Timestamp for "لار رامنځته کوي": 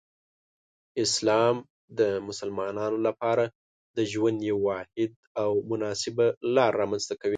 6.55-7.29